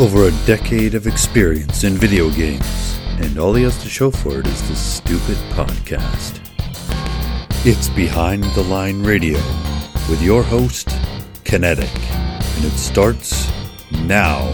[0.00, 4.40] Over a decade of experience in video games, and all he has to show for
[4.40, 6.40] it is this stupid podcast.
[7.66, 9.36] It's Behind the Line Radio
[10.08, 10.88] with your host,
[11.44, 13.50] Kinetic, and it starts
[14.06, 14.50] now.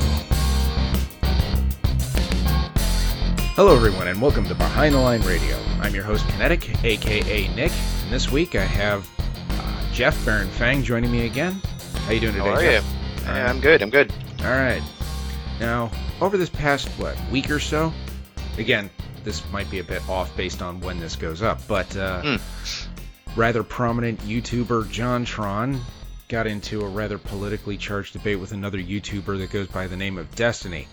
[3.55, 5.57] Hello, everyone, and welcome to Behind the Line Radio.
[5.81, 7.71] I'm your host, Kinetic, aka Nick,
[8.03, 9.09] and this week I have
[9.51, 11.53] uh, Jeff Baron Fang joining me again.
[12.07, 12.85] How you doing today, How are Jeff?
[12.85, 13.29] you?
[13.29, 13.49] All Yeah.
[13.49, 13.81] I'm good.
[13.81, 14.13] I'm good.
[14.41, 14.83] All right.
[15.61, 17.93] Now, over this past what week or so,
[18.59, 18.91] again,
[19.25, 22.37] this might be a bit off based on when this goes up, but uh, Hmm.
[23.41, 25.81] rather prominent YouTuber JonTron
[26.29, 30.19] got into a rather politically charged debate with another YouTuber that goes by the name
[30.19, 30.87] of Destiny.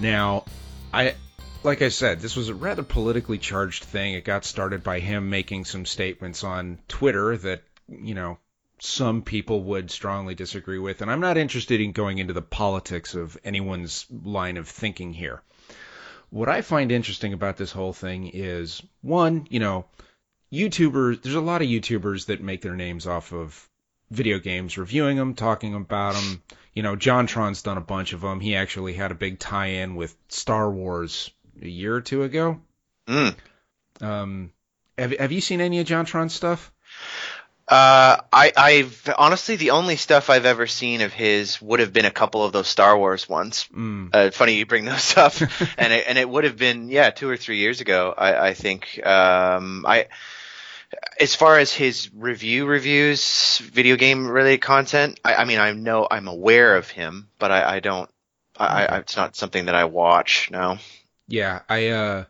[0.00, 0.44] Now,
[0.92, 1.14] I
[1.64, 4.14] like I said, this was a rather politically charged thing.
[4.14, 8.38] It got started by him making some statements on Twitter that, you know,
[8.80, 13.14] some people would strongly disagree with, and I'm not interested in going into the politics
[13.14, 15.42] of anyone's line of thinking here.
[16.30, 19.86] What I find interesting about this whole thing is one, you know,
[20.52, 23.68] YouTubers, there's a lot of YouTubers that make their names off of
[24.10, 26.42] video games, reviewing them, talking about them.
[26.74, 28.40] You know, JonTron's done a bunch of them.
[28.40, 32.60] He actually had a big tie-in with Star Wars a year or two ago.
[33.06, 33.34] Mm.
[34.00, 34.52] Um,
[34.96, 36.72] have, have you seen any of JonTron's stuff?
[37.68, 42.06] Uh, I, I've honestly the only stuff I've ever seen of his would have been
[42.06, 43.68] a couple of those Star Wars ones.
[43.76, 44.08] Mm.
[44.12, 45.34] Uh, funny you bring those up,
[45.78, 48.14] and it, and it would have been yeah two or three years ago.
[48.16, 49.04] I, I think.
[49.04, 50.06] Um, I
[51.20, 55.20] as far as his review reviews, video game related content.
[55.24, 58.10] I, I mean, I know I'm aware of him, but I, I don't.
[58.56, 60.50] I, I, it's not something that I watch.
[60.50, 60.78] No.
[61.28, 62.24] Yeah, I uh,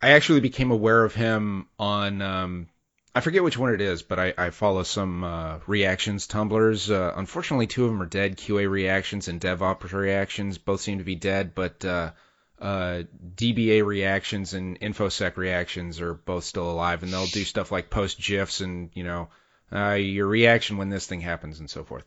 [0.00, 2.68] I actually became aware of him on um,
[3.16, 6.90] I forget which one it is, but I, I follow some uh, reactions Tumblrs.
[6.90, 8.36] Uh, unfortunately, two of them are dead.
[8.36, 12.10] QA reactions and DevOps reactions both seem to be dead, but uh,
[12.60, 13.02] uh,
[13.36, 18.20] DBA reactions and InfoSec reactions are both still alive, and they'll do stuff like post
[18.20, 19.28] gifs and you know
[19.72, 22.04] uh, your reaction when this thing happens and so forth.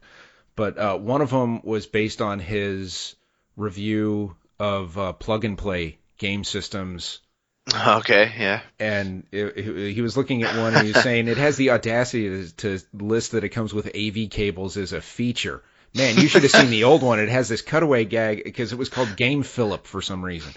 [0.58, 3.16] But uh, one of them was based on his
[3.56, 7.20] review of uh, plug and play game systems
[7.98, 8.32] Okay.
[8.38, 8.62] Yeah.
[8.80, 11.72] and it, it- he was looking at one and he was saying it has the
[11.72, 15.64] audacity to, to list that it comes with AV cables as a feature.
[15.96, 17.20] Man, you should have seen the old one.
[17.20, 20.54] It has this cutaway gag because it was called Game Philip for some reason.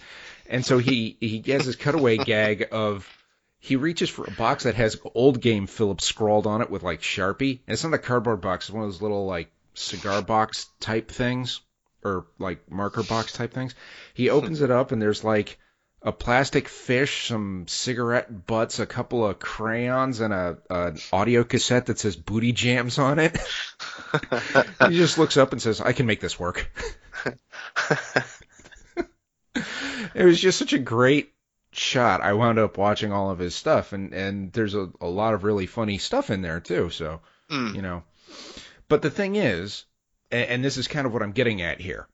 [0.49, 3.09] And so he he has this cutaway gag of
[3.59, 7.01] he reaches for a box that has old Game Philip scrawled on it with like
[7.01, 7.61] Sharpie.
[7.67, 8.67] And it's not a cardboard box.
[8.67, 11.61] It's one of those little like cigar box type things
[12.05, 13.75] or like marker box type things.
[14.15, 15.59] He opens it up and there's like
[16.03, 21.87] a plastic fish, some cigarette butts, a couple of crayons, and a an audio cassette
[21.87, 23.39] that says "Booty Jams" on it.
[24.89, 26.71] he just looks up and says, "I can make this work."
[30.15, 31.33] it was just such a great
[31.73, 32.23] shot.
[32.23, 35.45] I wound up watching all of his stuff, and and there's a, a lot of
[35.45, 36.91] really funny stuff in there too.
[36.91, 37.75] So Mm.
[37.75, 38.05] you know,
[38.89, 39.85] but the thing is,
[40.31, 42.07] and, and this is kind of what I'm getting at here.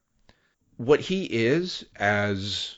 [0.77, 2.76] What he is as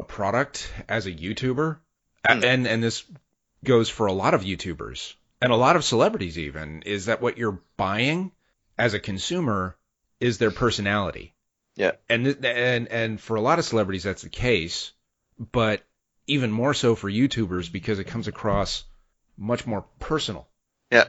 [0.00, 1.78] a product, as a YouTuber,
[2.26, 2.44] Hmm.
[2.44, 3.04] and and this
[3.64, 7.38] goes for a lot of YouTubers and a lot of celebrities even, is that what
[7.38, 8.32] you're buying
[8.76, 9.76] as a consumer
[10.18, 11.34] is their personality.
[11.76, 11.92] Yeah.
[12.08, 14.92] And and and for a lot of celebrities that's the case,
[15.38, 15.82] but
[16.26, 18.84] even more so for YouTubers because it comes across
[19.36, 20.46] much more personal.
[20.90, 21.08] Yeah.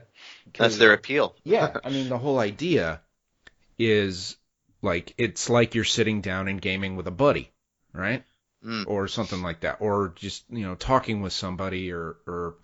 [0.58, 1.36] That's their appeal.
[1.44, 3.02] yeah, I mean the whole idea
[3.78, 4.38] is
[4.82, 7.52] like it's like you're sitting down and gaming with a buddy,
[7.94, 8.24] right?
[8.66, 8.86] Mm.
[8.88, 12.58] Or something like that, or just you know talking with somebody, or or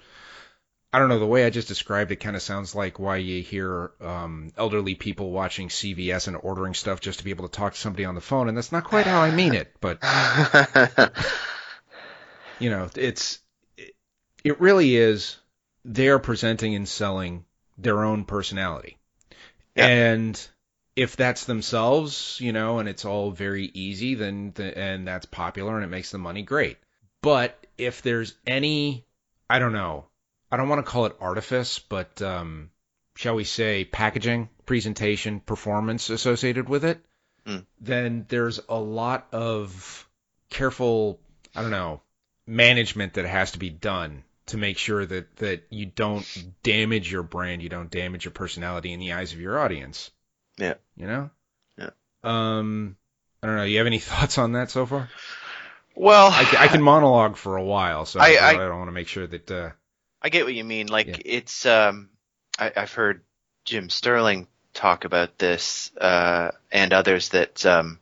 [0.94, 1.18] I don't know.
[1.18, 4.94] The way I just described it kind of sounds like why you hear um, elderly
[4.94, 8.14] people watching CVS and ordering stuff just to be able to talk to somebody on
[8.14, 9.98] the phone, and that's not quite how I mean it, but
[12.60, 13.40] you know, it's
[13.76, 13.96] it,
[14.44, 15.38] it really is
[15.84, 17.46] they are presenting and selling
[17.78, 18.98] their own personality.
[19.76, 19.88] Yeah.
[19.88, 20.48] And
[20.98, 25.76] if that's themselves, you know, and it's all very easy, then th- and that's popular
[25.76, 26.78] and it makes the money great.
[27.22, 29.06] But if there's any
[29.50, 30.06] I don't know,
[30.52, 32.72] I don't want to call it artifice, but um
[33.16, 37.00] shall we say packaging, presentation, performance associated with it,
[37.46, 37.66] Mm.
[37.80, 40.06] then there's a lot of
[40.50, 41.20] careful,
[41.56, 42.02] I don't know,
[42.46, 46.26] management that has to be done to make sure that that you don't
[46.64, 50.12] damage your brand, you don't damage your personality in the eyes of your audience.
[50.58, 50.76] Yeah.
[50.96, 51.30] You know?
[51.78, 51.90] Yeah.
[52.24, 52.98] Um
[53.42, 55.10] I don't know, you have any thoughts on that so far?
[55.96, 58.94] well, I, I can monologue for a while, so I, I- I, don't want to
[58.94, 59.72] make sure that uh
[60.22, 60.88] I get what you mean.
[60.88, 61.18] Like Yeah.
[61.26, 62.10] it's um,
[62.58, 63.22] I, I've heard
[63.66, 68.00] Jim Sterling talk about this uh, and others that um,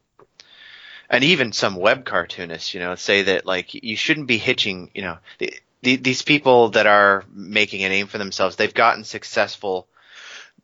[1.10, 5.02] and even some web cartoonists, you know, say that like you shouldn't be hitching, you
[5.02, 5.54] know, the,
[5.84, 9.88] the, these people that are making a name for themselves, they've gotten successful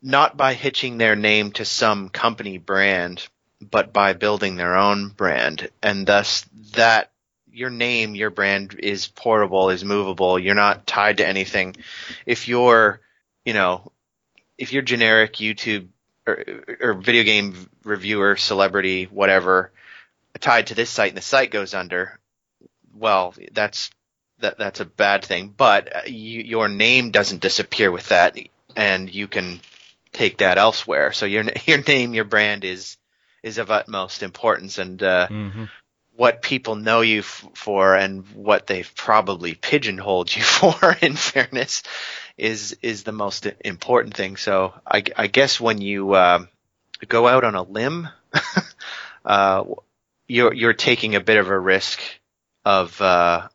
[0.01, 3.27] not by hitching their name to some company brand,
[3.61, 6.45] but by building their own brand, and thus
[6.75, 7.11] that
[7.51, 10.39] your name, your brand is portable, is movable.
[10.39, 11.75] You're not tied to anything.
[12.25, 13.01] If you're,
[13.45, 13.91] you know,
[14.57, 15.87] if you're generic YouTube
[16.25, 16.43] or,
[16.79, 19.71] or video game reviewer, celebrity, whatever,
[20.39, 22.19] tied to this site and the site goes under,
[22.95, 23.91] well, that's
[24.39, 25.53] that that's a bad thing.
[25.55, 28.37] But uh, you, your name doesn't disappear with that,
[28.75, 29.59] and you can
[30.13, 31.11] take that elsewhere.
[31.13, 32.97] So your your name, your brand is
[33.43, 35.65] is of utmost importance, and uh, Mm-hmm.
[36.15, 41.83] what people know you f- for and what they've probably pigeonholed you for, in fairness,
[42.37, 44.37] is is the most important thing.
[44.37, 46.49] So I, I guess when you um
[47.07, 48.09] go out on a limb,
[49.25, 49.63] uh,
[50.27, 51.99] you're you're taking a bit of a risk
[52.63, 53.47] of uh,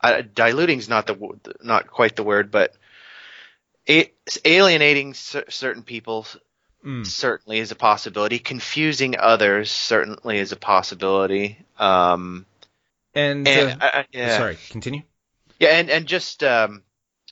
[0.00, 2.74] uh, diluting's not the not quite the word, but
[3.88, 4.12] a-
[4.44, 6.26] alienating cer- certain people
[6.84, 7.06] Mm.
[7.06, 8.38] certainly is a possibility.
[8.38, 11.58] Confusing others certainly is a possibility.
[11.78, 12.44] Um,
[13.14, 15.02] And, and uh, I- I- yeah, sorry, continue.
[15.58, 16.82] yeah, and and just um,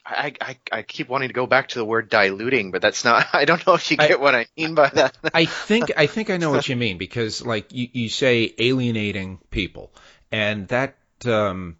[0.06, 3.26] I, I I keep wanting to go back to the word diluting, but that's not.
[3.34, 5.16] I don't know if you I- get what I mean by that.
[5.34, 9.38] I think I think I know what you mean because like you, you say alienating
[9.50, 9.92] people,
[10.30, 10.96] and that
[11.26, 11.76] um,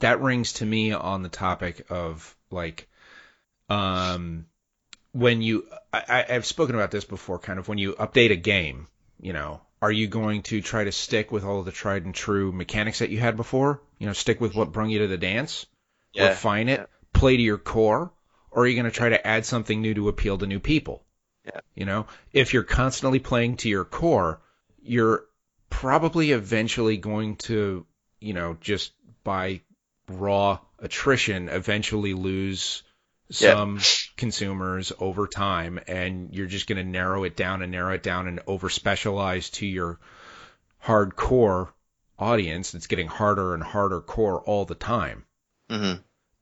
[0.00, 2.88] that rings to me on the topic of like
[3.68, 4.46] um,
[5.12, 8.86] when you I, I've spoken about this before, kind of when you update a game,
[9.20, 12.14] you know, are you going to try to stick with all of the tried and
[12.14, 13.82] true mechanics that you had before?
[13.98, 15.66] You know, stick with what brung you to the dance,
[16.12, 16.86] Yeah, refine it, yeah.
[17.12, 18.12] play to your core,
[18.50, 21.04] or are you going to try to add something new to appeal to new people?
[21.44, 21.60] Yeah.
[21.74, 24.40] You know, if you're constantly playing to your core,
[24.82, 25.24] you're
[25.70, 27.86] probably eventually going to,
[28.20, 28.92] you know, just
[29.24, 29.60] by
[30.08, 32.82] raw attrition, eventually lose
[33.28, 33.52] Yeah.
[33.54, 33.78] some
[34.16, 38.28] consumers over time, and you're just going to narrow it down and narrow it down
[38.28, 39.98] and over specialize to your
[40.84, 41.70] hardcore
[42.18, 42.74] audience.
[42.74, 45.24] It's getting harder and harder core all the time.
[45.68, 45.94] hmm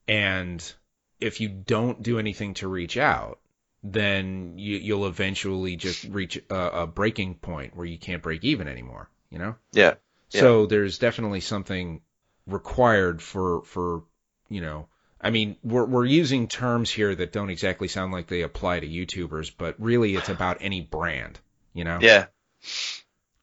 [0.07, 0.73] And
[1.19, 3.39] if you don't do anything to reach out,
[3.83, 8.67] then you, you'll eventually just reach a, a breaking point where you can't break even
[8.67, 9.09] anymore.
[9.29, 9.55] You know.
[9.71, 9.95] Yeah.
[10.31, 10.41] Yeah.
[10.41, 12.01] So there's definitely something
[12.47, 14.03] required for for
[14.49, 14.87] you know.
[15.25, 18.87] I mean, we're we're using terms here that don't exactly sound like they apply to
[18.87, 21.39] YouTubers, but really it's about any brand.
[21.73, 21.99] You know.
[21.99, 22.27] Yeah.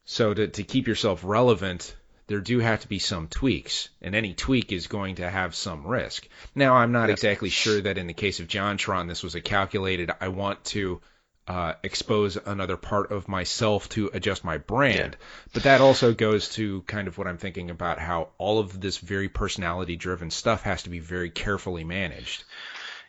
[0.05, 1.95] So to, to keep yourself relevant,
[2.27, 5.85] there do have to be some tweaks, and any tweak is going to have some
[5.85, 6.27] risk.
[6.55, 7.13] Now, I'm not Yeah.
[7.13, 11.01] exactly sure that in the case of JonTron, this was a calculated, I want to
[11.47, 15.17] uh, expose another part of myself to adjust my brand.
[15.53, 18.97] But that also goes to kind of what I'm thinking about how all of this
[18.97, 22.45] very personality driven stuff has to be very carefully managed.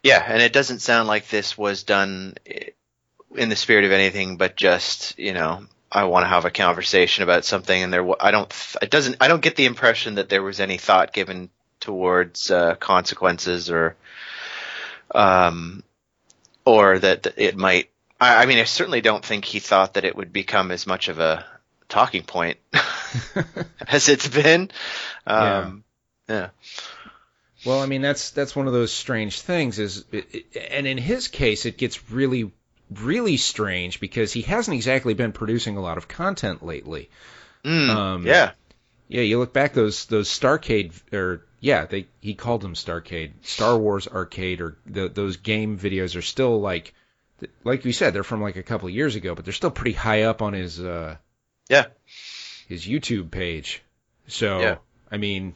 [0.03, 2.35] Yeah, and it doesn't sound like this was done
[3.37, 7.23] in the spirit of anything but just, you know, I want to have a conversation
[7.23, 8.53] about something and there I don't
[8.83, 12.75] it doesn't I don't get the impression that there was any thought given towards uh,
[12.75, 13.97] consequences or
[15.15, 15.85] um
[16.65, 17.91] or that it might
[18.25, 21.09] I, I mean I certainly don't think he thought that it would become as much
[21.09, 21.45] of a
[21.89, 22.59] talking point
[23.89, 24.71] as it's been.
[25.27, 25.85] Um
[26.29, 26.49] yeah.
[27.65, 30.05] Well, I mean that's that's one of those strange things is
[30.71, 32.51] and in his case it gets really
[32.91, 37.11] really strange because he hasn't exactly been producing a lot of content lately.
[37.65, 38.53] Mm, Um, yeah.
[39.09, 43.79] Yeah, you look back those those Starcade or yeah, they he called them Starcade, Star
[43.79, 46.95] Wars Arcade or the, those game videos are still like
[47.65, 49.93] like we said they're from like a couple of years ago, but they're still pretty
[49.93, 51.17] high up on his uh
[51.69, 51.87] Yeah.
[52.69, 53.83] his YouTube page.
[54.29, 54.77] So, Yeah.
[55.11, 55.55] I mean,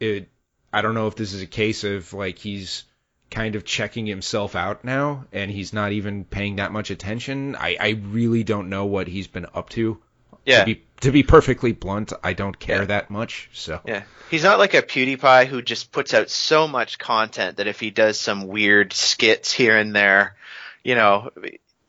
[0.00, 0.28] it
[0.72, 2.84] I don't know if this is a case of like he's
[3.30, 7.56] kind of checking himself out now and he's not even paying that much attention.
[7.56, 10.00] I I really don't know what he's been up to.
[10.44, 10.60] Yeah.
[10.60, 12.84] To be to be perfectly blunt, I don't care Yeah.
[12.86, 13.50] that much.
[13.52, 14.02] So, Yeah.
[14.30, 17.90] He's not like a PewDiePie who just puts out so much content that if he
[17.90, 20.36] does some weird skits here and there,
[20.86, 21.30] you know,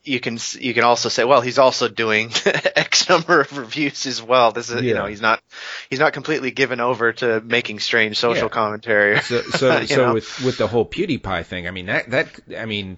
[0.04, 4.20] you can you can also say, well, he's also doing X number of reviews as
[4.22, 4.52] well.
[4.52, 5.40] This is you know, he's not
[5.90, 8.48] he's not completely given over to making strange social Yeah.
[8.48, 9.20] commentary.
[9.20, 10.14] so so so know?
[10.14, 12.28] with with the whole PewDiePie thing, I mean that that
[12.58, 12.96] I mean,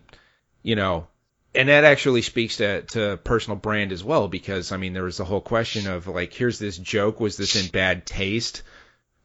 [0.62, 1.06] you know,
[1.54, 5.18] and that actually speaks to to personal brand as well because I mean there was
[5.18, 8.62] the whole question of like here's this joke was this in bad taste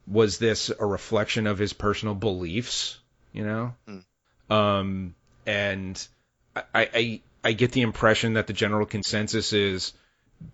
[0.06, 2.98] was this a reflection of his personal beliefs
[3.32, 3.98] you know Hmm.
[4.52, 5.14] um
[5.46, 6.08] and
[6.74, 9.92] I, I I get the impression that the general consensus is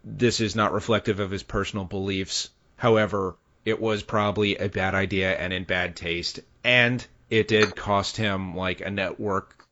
[0.04, 5.32] this is not reflective of his personal beliefs However, it was probably a bad idea
[5.38, 9.64] and in bad taste, and it did cost him like a network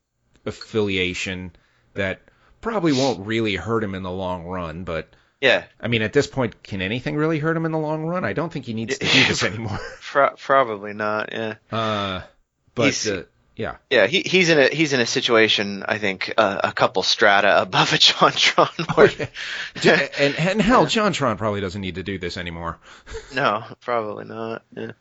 [0.47, 1.51] affiliation
[1.95, 2.21] that
[2.61, 5.09] probably won't really hurt him in the long run, but
[5.41, 8.25] Yeah, I mean, at this point, can anything really hurt him in the long run?
[8.25, 9.81] I don't think he needs to do this anymore.
[10.01, 11.31] pro- probably not.
[11.33, 12.21] Yeah, Uh,
[12.77, 13.23] but uh,
[13.61, 14.07] yeah, yeah.
[14.07, 15.85] He he's in a he's in a situation.
[15.87, 18.97] I think uh, a couple strata above a JonTron.
[18.97, 19.09] Where,
[19.77, 22.79] J- and and hell, JonTron probably doesn't need to do this anymore.
[23.35, 24.63] no, probably not.
[24.75, 24.93] Yeah.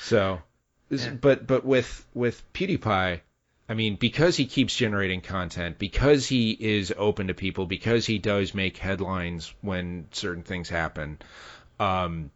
[0.00, 0.42] So,
[0.90, 1.10] Yeah.
[1.10, 3.20] but but with with PewDiePie,
[3.68, 8.18] I mean, because he keeps generating content, because he is open to people, because he
[8.18, 11.20] does make headlines when certain things happen.
[11.78, 12.32] Um,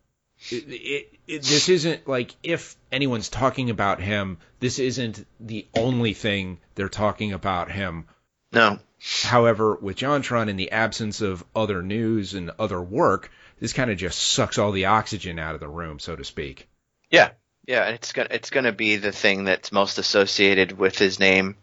[0.51, 6.15] it, it, it, this isn't like if anyone's talking about him, this isn't the only
[6.15, 8.07] thing they're talking about him.
[8.53, 8.79] No.
[9.23, 13.99] However, with JonTron, in the absence of other news and other work, this kind of
[13.99, 16.69] just sucks all the oxygen out of the room, so to speak.
[17.11, 17.31] Yeah,
[17.67, 21.57] yeah, and it's gonna it's gonna be the thing that's most associated with his name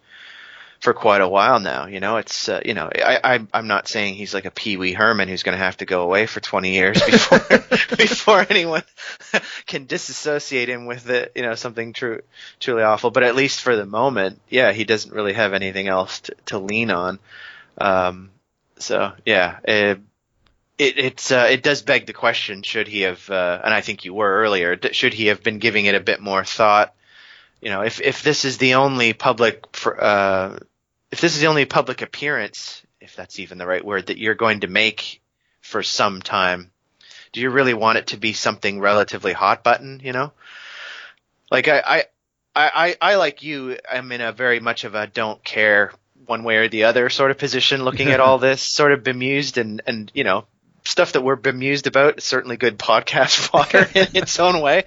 [0.81, 1.85] for quite a while now.
[1.85, 4.77] You know, it's uh, you know I, I I'm not saying he's like a Pee
[4.77, 7.39] Wee Herman who's gonna have to go away for 20 years before
[7.97, 8.83] before anyone
[9.67, 11.31] can disassociate him with it.
[11.35, 12.21] You know, something true
[12.59, 13.11] truly awful.
[13.11, 16.59] But at least for the moment, yeah, he doesn't really have anything else to, to
[16.59, 17.19] lean on.
[17.77, 18.31] Um,
[18.79, 19.59] so yeah.
[19.67, 19.95] Uh,
[20.81, 23.29] it it's uh, it does beg the question: Should he have?
[23.29, 24.79] Uh, and I think you were earlier.
[24.91, 26.95] Should he have been giving it a bit more thought?
[27.61, 30.57] You know, if if this is the only public, uh,
[31.11, 34.35] if this is the only public appearance, if that's even the right word, that you're
[34.35, 35.21] going to make
[35.61, 36.71] for some time,
[37.33, 40.01] do you really want it to be something relatively hot button?
[40.03, 40.31] You know,
[41.49, 42.03] like I I
[42.53, 43.77] I, I, like you.
[43.89, 45.93] I'm in a very much of a don't care
[46.25, 49.57] one way or the other sort of position, looking at all this, sort of bemused
[49.57, 50.45] and and you know
[50.91, 54.83] stuff that we're bemused about is certainly good podcast fodder in its own way.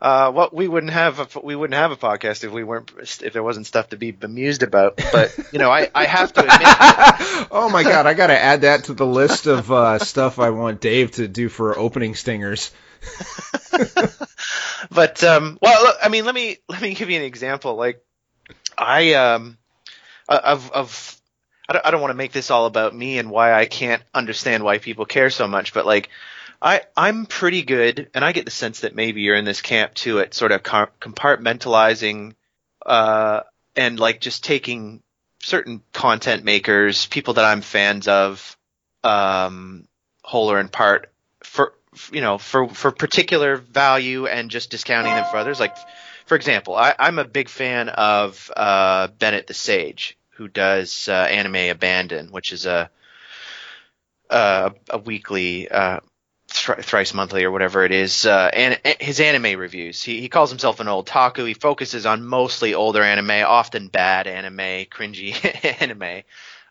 [0.00, 2.90] Uh, what we wouldn't have a, we wouldn't have a podcast if we weren't
[3.22, 4.96] if there wasn't stuff to be bemused about.
[5.12, 8.84] But you know, I, I have to admit, oh my god, I gotta add that
[8.84, 12.70] to the list of uh, stuff I want Dave to do for opening stingers.
[14.90, 17.76] but um, well, look, I mean, let me let me give you an example.
[17.76, 18.02] Like,
[18.78, 19.58] I um,
[20.28, 21.19] of of
[21.70, 24.02] I don't, I don't want to make this all about me and why I can't
[24.12, 26.10] understand why people care so much, but like,
[26.60, 29.94] I I'm pretty good, and I get the sense that maybe you're in this camp
[29.94, 32.34] too, at sort of compartmentalizing,
[32.84, 33.42] uh,
[33.76, 35.00] and like just taking
[35.38, 38.58] certain content makers, people that I'm fans of,
[39.04, 39.86] um,
[40.24, 41.12] whole or in part,
[41.44, 41.72] for
[42.12, 45.60] you know, for for particular value and just discounting them for others.
[45.60, 45.76] Like,
[46.26, 51.12] for example, I, I'm a big fan of uh, Bennett the Sage, who does uh,
[51.12, 52.88] Anime Abandon, which is a
[54.30, 56.00] a, a weekly, uh,
[56.48, 60.02] thri- thrice monthly or whatever it is, uh, and his anime reviews.
[60.02, 61.44] He he calls himself an old taku.
[61.44, 65.34] He focuses on mostly older anime, often bad anime, cringy
[65.82, 66.22] anime.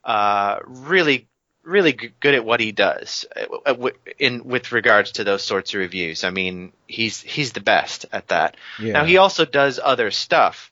[0.03, 1.27] Uh, really
[1.61, 3.27] really good at what he does
[3.67, 3.75] uh,
[4.17, 6.23] in with regards to those sorts of reviews.
[6.23, 8.57] I mean, he's he's the best at that.
[8.79, 8.93] Yeah.
[8.93, 10.71] Now he also does other stuff.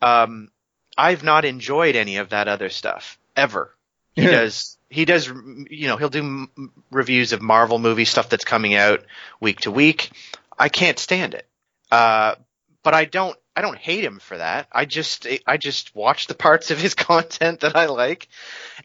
[0.00, 0.48] Um,
[0.96, 3.74] I've not enjoyed any of that other stuff ever.
[4.14, 4.76] He does.
[4.88, 5.28] He does.
[5.28, 9.04] You know, he'll do m- reviews of Marvel movie stuff that's coming out
[9.40, 10.10] week to week.
[10.58, 11.46] I can't stand it.
[11.90, 12.34] Uh,
[12.82, 13.36] but I don't.
[13.56, 14.68] I don't hate him for that.
[14.72, 15.26] I just.
[15.46, 18.28] I just watch the parts of his content that I like,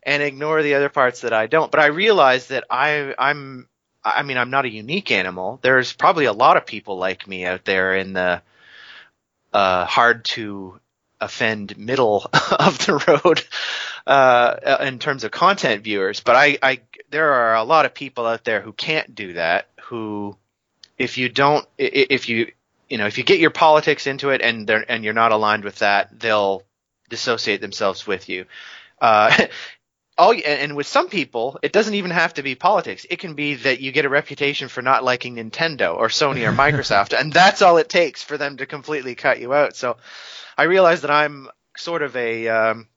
[0.04, 1.72] and ignore the other parts that I don't.
[1.72, 3.14] But I realize that I.
[3.18, 3.68] I'm.
[4.04, 5.60] I mean, I'm not a unique animal.
[5.64, 8.44] There's probably a lot of people like me out there in the
[9.52, 10.80] uh, hard to
[11.26, 12.30] offend middle
[12.60, 13.44] of the road
[14.08, 16.22] uh, in terms of content viewers.
[16.22, 19.68] But I, I, there are a lot of people out there who can't do that.
[19.84, 20.38] Who,
[20.98, 22.52] if you don't, if you,
[22.90, 25.64] you know, if you get your politics into it and they're and you're not aligned
[25.64, 26.64] with that, they'll
[27.10, 28.46] dissociate themselves with you.
[29.02, 29.48] Uh,
[30.18, 33.06] all and, and with some people, it doesn't even have to be politics.
[33.10, 36.52] It can be that you get a reputation for not liking Nintendo or Sony or
[36.56, 39.76] Microsoft, and that's all it takes for them to completely cut you out.
[39.76, 39.98] So,
[40.58, 42.88] I realize that I'm sort of a um,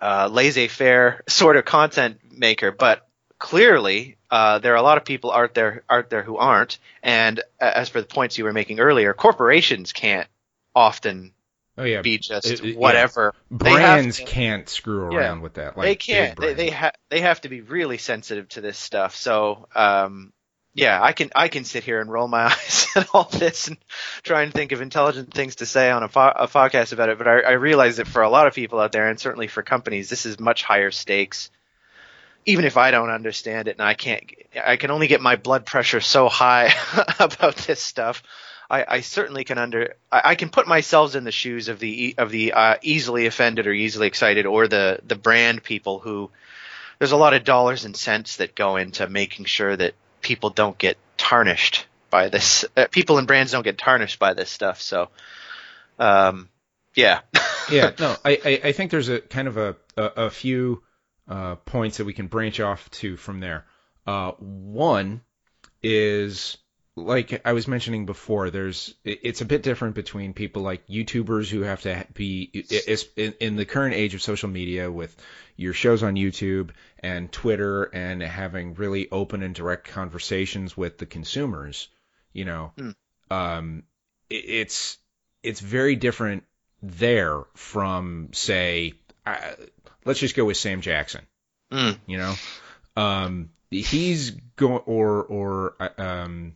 [0.00, 3.06] uh, laissez-faire sort of content maker, but
[3.38, 6.78] clearly uh, there are a lot of people out there out there who aren't.
[7.02, 10.28] And as for the points you were making earlier, corporations can't
[10.74, 11.32] often
[11.76, 13.34] oh yeah, be just It- it- whatever.
[13.50, 15.18] Have brands to- can't screw Yeah.
[15.18, 15.76] around with that.
[15.76, 16.38] Like they can't.
[16.40, 19.16] They they, ha- they have to be really sensitive to this stuff.
[19.16, 20.32] So, um,
[20.80, 23.76] yeah, I can I can sit here and roll my eyes at all this and
[24.22, 27.18] try and think of intelligent things to say on a, po- a podcast about it.
[27.18, 29.62] But I, I realize that for a lot of people out there, and certainly for
[29.62, 31.50] companies, this is much higher stakes.
[32.46, 34.24] Even if I don't understand it and I can't
[34.64, 36.72] I can only get my blood pressure so high
[37.20, 38.22] about this stuff.
[38.70, 42.14] I, I certainly can under I, I, can put myself in the shoes of the
[42.16, 46.30] of the uh, easily offended or easily excited or the the brand people who
[46.98, 50.76] there's a lot of dollars and cents that go into making sure that people don't
[50.78, 52.64] get tarnished by this.
[52.76, 54.80] Uh, people and brands don't get tarnished by this stuff.
[54.80, 55.08] So,
[55.98, 56.48] um,
[56.94, 57.20] yeah.
[57.70, 57.92] yeah.
[57.98, 60.82] No, I, I, I think there's a kind of a a, a few
[61.28, 63.64] uh, points that we can branch off to from there.
[64.06, 65.22] Uh, one
[65.82, 66.58] is
[67.00, 71.62] like I was mentioning before, there's it's a bit different between people like YouTubers who
[71.62, 72.64] have to be
[73.16, 75.14] in the current age of social media with
[75.56, 81.06] your shows on YouTube and Twitter and having really open and direct conversations with the
[81.06, 81.88] consumers.
[82.32, 82.94] You know, mm.
[83.30, 83.82] um,
[84.28, 84.98] it's
[85.42, 86.44] it's very different
[86.82, 88.94] there from say,
[89.26, 89.52] uh,
[90.04, 91.26] let's just go with Sam Jackson.
[91.72, 91.98] Mm.
[92.06, 92.34] You know,
[92.96, 96.54] um, he's going or or uh, um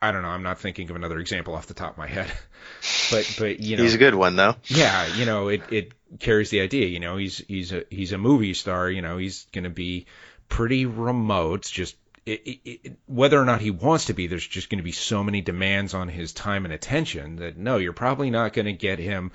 [0.00, 0.28] I don't know.
[0.28, 2.30] I'm not thinking of another example off the top of my head,
[3.10, 4.56] but but you know, he's a good one though.
[4.66, 6.86] Yeah, you know, it it carries the idea.
[6.86, 8.90] You know, he's he's a he's a movie star.
[8.90, 10.06] You know, he's going to be
[10.48, 11.62] pretty remote.
[11.62, 14.84] Just it, it, it, whether or not he wants to be, there's just going to
[14.84, 18.66] be so many demands on his time and attention that no, you're probably not going
[18.66, 19.30] to get him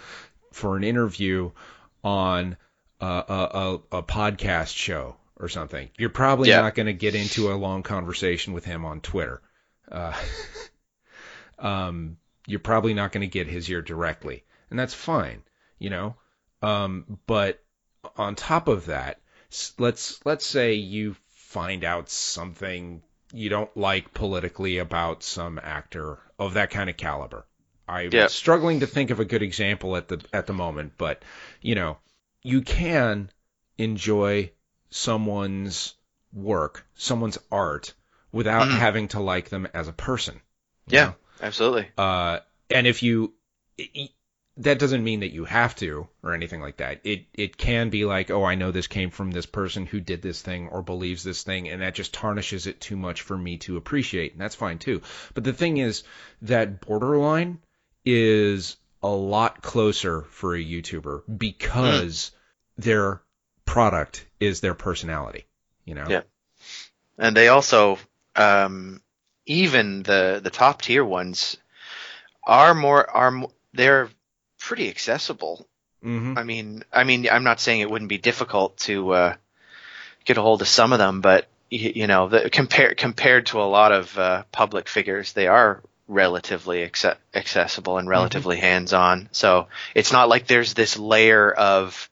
[0.51, 1.51] for an interview
[2.03, 2.57] on
[2.99, 5.89] a, a, a podcast show or something.
[5.97, 6.61] You're probably yeah.
[6.61, 9.41] not going to get into a long conversation with him on Twitter.
[9.91, 10.17] Uh,
[11.59, 12.17] um,
[12.47, 15.43] you're probably not going to get his ear directly, and that's fine,
[15.79, 16.15] you know.
[16.61, 17.63] Um, but
[18.15, 19.21] on top of that,
[19.77, 23.01] let's let's say you find out something
[23.33, 27.45] you don't like politically about some actor of that kind of caliber.
[27.87, 28.29] I'm yep.
[28.29, 31.23] struggling to think of a good example at the at the moment, but
[31.61, 31.97] you know,
[32.41, 33.29] you can
[33.77, 34.51] enjoy
[34.89, 35.95] someone's
[36.31, 37.93] work, someone's art,
[38.31, 38.77] without mm.
[38.77, 40.41] having to like them as a person.
[40.87, 41.15] Yeah, know?
[41.41, 41.89] absolutely.
[41.97, 42.39] Uh,
[42.69, 43.33] and if you,
[43.77, 44.11] it,
[44.57, 47.01] that doesn't mean that you have to or anything like that.
[47.03, 50.21] It it can be like, oh, I know this came from this person who did
[50.21, 53.57] this thing or believes this thing, and that just tarnishes it too much for me
[53.59, 55.01] to appreciate, and that's fine too.
[55.33, 56.03] But the thing is
[56.43, 57.59] that borderline
[58.05, 62.31] is a lot closer for a YouTuber because
[62.79, 62.83] mm.
[62.83, 63.21] their
[63.65, 65.45] product is their personality.
[65.85, 66.05] You know.
[66.07, 66.21] Yeah.
[67.17, 67.99] And they also,
[68.35, 69.01] um,
[69.45, 71.57] even the the top tier ones
[72.43, 74.09] are more are they're
[74.59, 75.67] pretty accessible.
[76.03, 76.37] Mm-hmm.
[76.37, 79.35] I mean, I mean, I'm not saying it wouldn't be difficult to uh,
[80.25, 83.61] get a hold of some of them, but you, you know, the, compared compared to
[83.61, 86.83] a lot of uh, public figures, they are relatively
[87.33, 88.65] accessible and relatively mm-hmm.
[88.65, 89.29] hands-on.
[89.31, 92.09] So it's not like there's this layer of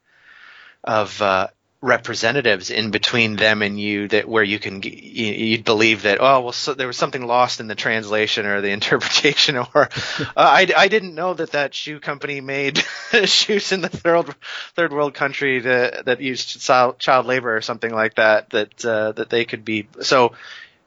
[0.84, 1.47] of uh,
[1.81, 6.51] representatives in between them and you that where you can you'd believe that oh well
[6.51, 9.87] so there was something lost in the translation or the interpretation or uh,
[10.35, 12.77] I, I didn't know that that shoe company made
[13.25, 14.35] shoes in the third
[14.75, 19.29] third world country that that used child, labor or something like that that uh, that
[19.29, 20.33] they could be so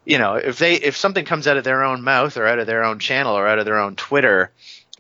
[0.05, 2.66] you know if they if something comes out of their own mouth or out of
[2.66, 4.50] their own channel or out of their own Twitter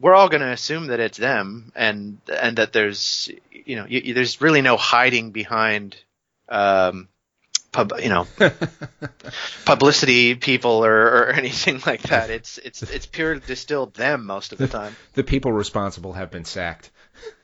[0.02, 4.12] we're all going to assume that it's them and and that there's you know you,
[4.12, 5.96] there's really no hiding behind
[6.48, 7.08] um
[7.70, 8.26] pub you know
[9.64, 12.28] publicity people or, or anything like that.
[12.30, 14.94] It's it's it's pure distilled them most of the time.
[15.14, 16.90] the people responsible have been sacked.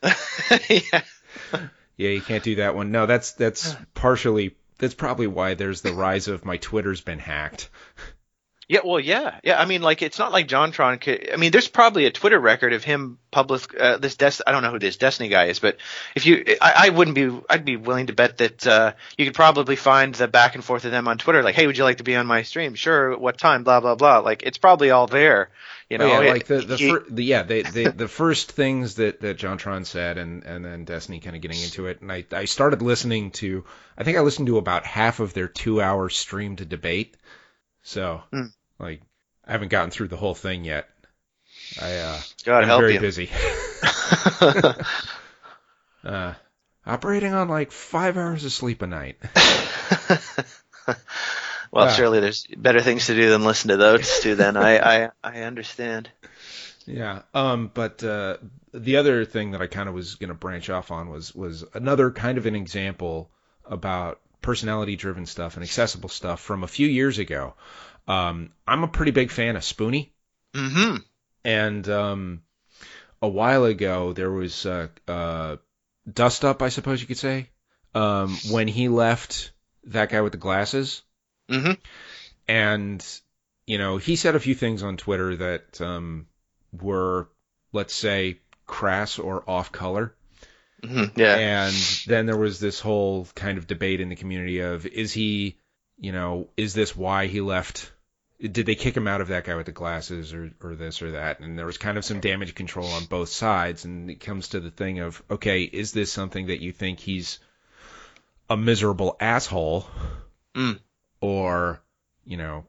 [0.68, 1.02] Yeah.
[1.96, 2.90] Yeah you can't do that one.
[2.90, 7.70] No that's that's partially that's probably why there's the rise of my twitter's been hacked
[8.68, 9.58] yeah, well, yeah, yeah.
[9.58, 11.30] I mean, like, it's not like JonTron could.
[11.32, 13.74] I mean, there's probably a Twitter record of him public.
[13.78, 15.78] Uh, this Des- I don't know who this Destiny guy is, but
[16.14, 17.30] if you, I, I wouldn't be.
[17.48, 20.84] I'd be willing to bet that uh, you could probably find the back and forth
[20.84, 21.42] of them on Twitter.
[21.42, 22.74] Like, hey, would you like to be on my stream?
[22.74, 23.16] Sure.
[23.16, 23.64] What time?
[23.64, 24.18] Blah blah blah.
[24.18, 25.48] Like, it's probably all there.
[25.88, 28.52] You know, oh, yeah, like the the, he, fir- the yeah the, the the first
[28.52, 32.12] things that that JonTron said, and and then Destiny kind of getting into it, and
[32.12, 33.64] I I started listening to.
[33.96, 37.16] I think I listened to about half of their two hour stream to debate.
[37.80, 38.20] So.
[38.30, 39.02] Mm like,
[39.46, 40.88] I haven't gotten through the whole thing yet.
[41.80, 43.00] I uh, God I'm help very you.
[43.00, 43.30] busy.
[46.04, 46.34] uh,
[46.86, 49.16] operating on like five hours of sleep a night.
[51.70, 54.34] well, uh, surely there's better things to do than listen to those two.
[54.34, 56.10] Then I, I I understand.
[56.86, 57.22] Yeah.
[57.34, 57.70] Um.
[57.72, 58.38] But uh,
[58.72, 61.64] the other thing that I kind of was going to branch off on was was
[61.74, 63.30] another kind of an example
[63.64, 67.54] about personality driven stuff and accessible stuff from a few years ago.
[68.08, 70.12] Um, I'm a pretty big fan of Spoony.
[70.54, 70.96] Mm-hmm.
[71.44, 72.42] And um,
[73.22, 75.56] a while ago, there was a, uh,
[76.10, 77.50] Dust Up, I suppose you could say,
[77.94, 79.52] um, when he left
[79.84, 81.02] that guy with the glasses.
[81.48, 81.72] hmm
[82.48, 83.04] and
[83.66, 86.26] you know he said a few things on Twitter that um,
[86.72, 87.28] were,
[87.72, 90.14] let's say, crass or off color.
[90.82, 91.36] hmm Yeah.
[91.36, 91.74] And
[92.06, 95.58] then there was this whole kind of debate in the community of is he,
[95.98, 97.92] you know, is this why he left?
[98.40, 101.12] Did they kick him out of that guy with the glasses or, or this or
[101.12, 101.40] that?
[101.40, 103.84] And there was kind of some damage control on both sides.
[103.84, 107.40] And it comes to the thing of, okay, is this something that you think he's
[108.48, 109.86] a miserable asshole?
[110.54, 110.78] Mm.
[111.20, 111.82] Or,
[112.24, 112.64] you know,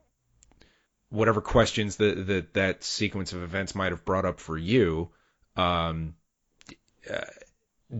[1.09, 5.09] whatever questions that, that that sequence of events might have brought up for you,
[5.55, 6.15] um,
[7.11, 7.25] uh,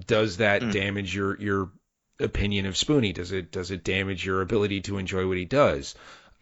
[0.08, 0.72] does that Mm.
[0.72, 1.72] damage your your
[2.20, 3.14] opinion of Spoony?
[3.14, 5.94] Does it does it damage your ability to enjoy what he does?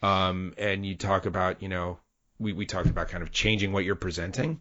[0.02, 2.00] Um, and you talk about you know
[2.40, 4.60] we we talked about kind of changing what you're presenting.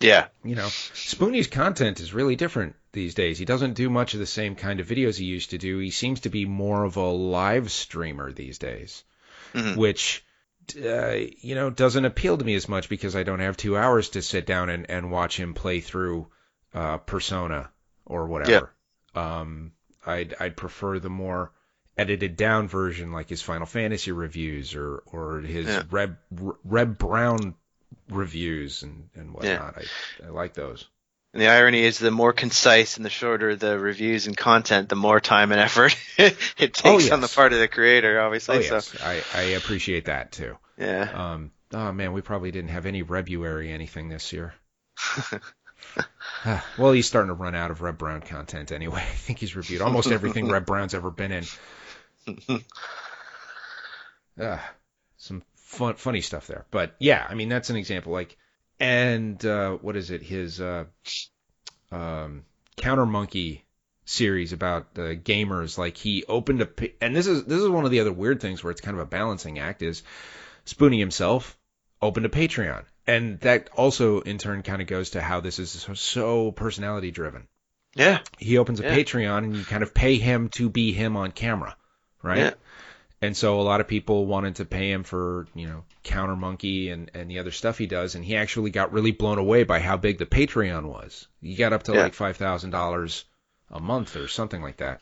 [0.00, 0.28] Yeah.
[0.44, 3.36] You know, Spoony's content is really different these days.
[3.38, 5.78] He doesn't do much of the same kind of videos he used to do.
[5.78, 9.02] He seems to be more of a live streamer these days,
[9.54, 9.76] Mhm.
[9.76, 10.24] which
[10.82, 14.10] uh, you know doesn't appeal to me as much because I don't have two hours
[14.10, 16.28] to sit down and, and watch him play through
[16.74, 17.70] uh, Persona
[18.06, 18.72] or whatever.
[19.14, 19.72] Um,
[20.06, 21.52] I'd I'd prefer the more
[21.98, 25.82] edited down version, like his Final Fantasy reviews or or his Yeah.
[25.90, 26.16] Reb
[26.64, 27.54] Reb Brown
[28.08, 29.58] reviews and and Yeah.
[29.58, 29.78] whatnot.
[30.22, 30.86] I I like those.
[31.34, 34.96] And the irony is, the more concise and the shorter the reviews and content, the
[34.96, 38.18] more time and effort it takes Oh, on the part of the creator.
[38.20, 40.56] Obviously, Oh so I I appreciate that too.
[40.78, 41.32] yeah.
[41.32, 44.54] Um, oh man, we probably didn't have any Rebruary anything this year.
[46.78, 49.00] Well, he's starting to run out of Reb Brown content anyway.
[49.02, 51.44] I think he's reviewed almost everything Reb Brown's ever been in.
[54.40, 54.70] Ah,
[55.16, 56.64] some fun, funny stuff there.
[56.70, 58.12] But yeah, I mean that's an example.
[58.12, 58.36] Like,
[58.78, 60.22] and uh, what is it?
[60.22, 60.84] His uh,
[61.90, 62.44] um,
[62.76, 63.64] Counter Monkey
[64.04, 65.76] series about uh, gamers.
[65.76, 66.68] Like he opened a,
[67.02, 69.02] and this is this is one of the other weird things where it's kind of
[69.02, 69.82] a balancing act.
[69.82, 70.04] Is
[70.64, 71.58] Spoony himself
[72.00, 75.70] opened a Patreon, and that also in turn kind of goes to how this is
[75.72, 77.48] so, so personality driven.
[77.96, 78.20] Yeah.
[78.38, 78.94] He opens a Yeah.
[78.94, 81.74] Patreon, and you kind of pay him to be him on camera,
[82.22, 82.38] right?
[82.38, 82.54] Yeah.
[83.20, 86.90] And so a lot of people wanted to pay him for, you know, Counter Monkey
[86.90, 89.80] and, and the other stuff he does, and he actually got really blown away by
[89.80, 91.26] how big the Patreon was.
[91.42, 92.02] He got up to Yeah.
[92.02, 93.24] like five thousand dollars
[93.70, 95.00] a month or something like that.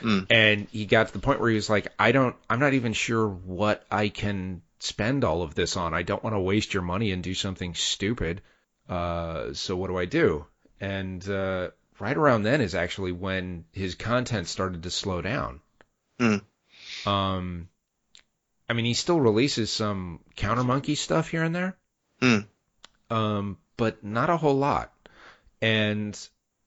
[0.00, 0.26] Mm.
[0.30, 2.92] And he got to the point where he was like, I don't I'm not even
[2.92, 5.92] sure what I can spend all of this on.
[5.92, 8.40] I don't want to waste your money and do something stupid.
[8.88, 10.46] Uh so what do I do?
[10.80, 15.60] And uh right around then is actually when his content started to slow down.
[16.20, 16.42] Mm.
[17.06, 17.68] Um,
[18.68, 21.76] I mean, he still releases some Counter Monkey stuff here and there.
[22.20, 22.46] Mm.
[23.10, 24.92] Um, but not a whole lot.
[25.62, 26.18] And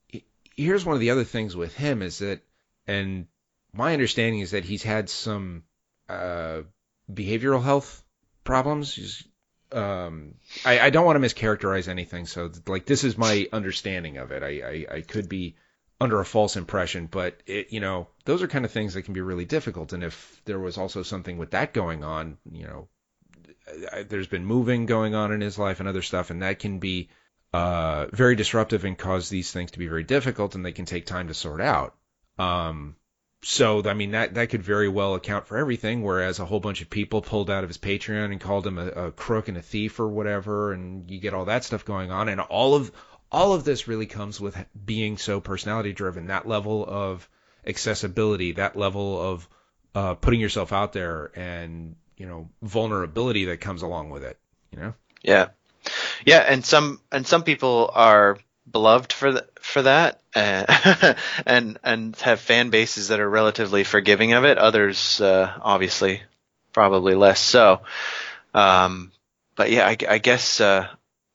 [0.08, 0.24] he-
[0.56, 2.40] here's one of the other things with him is that,
[2.86, 3.26] and
[3.72, 5.62] my understanding is that he's had some
[6.08, 6.62] uh,
[7.10, 8.02] behavioral health
[8.44, 8.94] problems.
[8.94, 9.22] He's,
[9.70, 14.32] um, I, I don't want to mischaracterize anything, so like this is my understanding of
[14.32, 14.42] it.
[14.42, 14.48] I,
[14.90, 15.56] I, I could be
[16.02, 19.14] under a false impression, but it, you know, those are kind of things that can
[19.14, 19.92] be really difficult.
[19.92, 22.88] And if there was also something with that going on, you know,
[24.08, 27.08] there's been moving going on in his life and other stuff, and that can be
[27.52, 31.06] uh, very disruptive and cause these things to be very difficult, and they can take
[31.06, 31.94] time to sort out.
[32.36, 32.96] Um,
[33.44, 36.02] so, I mean, that that could very well account for everything.
[36.02, 38.86] Whereas a whole bunch of people pulled out of his Patreon and called him a,
[38.88, 42.28] a crook and a thief or whatever, and you get all that stuff going on,
[42.28, 42.90] and all of
[43.32, 46.26] all of this really comes with being so personality driven.
[46.26, 47.28] That level of
[47.66, 49.48] accessibility, that level of
[49.94, 54.38] uh, putting yourself out there, and you know vulnerability that comes along with it.
[54.70, 54.94] You know.
[55.22, 55.48] Yeah,
[56.26, 58.38] yeah, and some and some people are
[58.70, 64.44] beloved for the, for that, and and have fan bases that are relatively forgiving of
[64.44, 64.58] it.
[64.58, 66.22] Others, uh, obviously,
[66.72, 67.80] probably less so.
[68.54, 69.10] Um,
[69.56, 70.88] but yeah, I, I guess uh,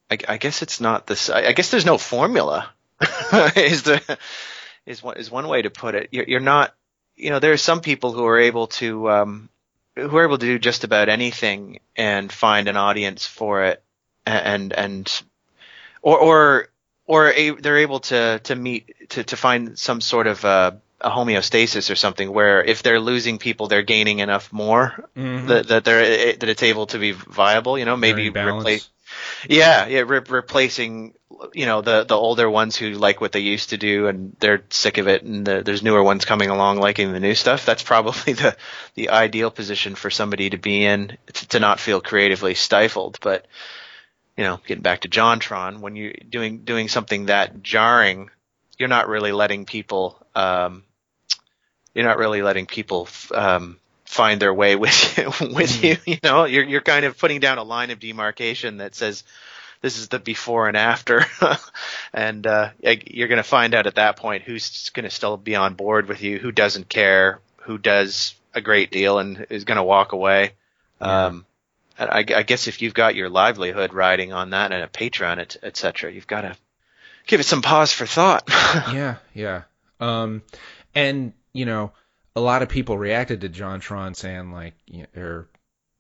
[0.10, 1.30] I, I guess it's not this.
[1.30, 2.70] I, I guess there's no formula.
[3.56, 4.18] is the
[4.86, 6.10] is one is one way to put it.
[6.12, 6.74] You're, you're not.
[7.16, 9.50] You know, there are some people who are able to um,
[9.96, 13.84] who are able to do just about anything and find an audience for it
[14.26, 15.22] and and
[16.02, 16.68] or or
[17.06, 21.10] or a, they're able to to meet to to find some sort of uh, a
[21.10, 25.10] homeostasis or something where if they're losing people they're gaining enough more
[25.48, 28.90] that that they're that it's able to be viable you know maybe replace
[29.50, 31.14] yeah yeah re- replacing
[31.54, 34.64] you know the the older ones who like what they used to do and they're
[34.70, 37.66] sick of it and the, there's newer ones coming along liking the new stuff.
[37.66, 38.56] That's probably the
[38.96, 43.20] the ideal position for somebody to be in to, to not feel creatively stifled.
[43.22, 43.46] But
[44.36, 48.30] you know getting back to JonTron when you're doing doing something that jarring
[48.78, 50.84] you're not really letting people um
[51.94, 55.98] you're not really letting people um find their way with you, with you.
[56.06, 59.24] You know, you're you're kind of putting down a line of demarcation that says
[59.82, 61.24] this is the before and after,
[62.14, 65.56] and uh, you're going to find out at that point who's going to still be
[65.56, 69.76] on board with you, who doesn't care, who does a great deal and is going
[69.76, 70.54] to walk away.
[71.00, 71.26] Yeah.
[71.26, 71.46] Um,
[72.00, 75.58] I, I, guess if you've got your livelihood riding on that and a Patreon, et,
[75.64, 76.56] et cetera, you've got to
[77.26, 78.44] give it some pause for thought.
[78.94, 79.64] yeah, yeah.
[80.00, 80.44] Um,
[80.96, 81.92] and you know,
[82.38, 84.76] a lot of people reacted to JonTron saying like,
[85.16, 85.50] or